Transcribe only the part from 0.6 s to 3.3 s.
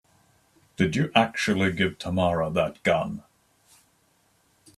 Did you actually give Tamara that gun?